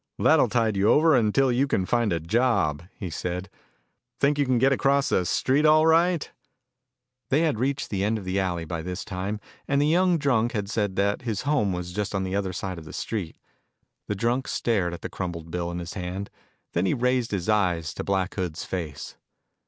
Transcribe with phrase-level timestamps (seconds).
[0.17, 3.51] "That'll tide you over until you can find a job," he said.
[4.19, 6.27] "Think you can get across the street all right?"
[7.29, 10.53] They had reached the end of the alley by this time, and the young drunk
[10.53, 13.37] had said that his home was just on the other side of the street.
[14.07, 16.31] The drunk stared at the crumpled bill in his hand.
[16.73, 19.17] Then he raised his eyes to Black Hood's face.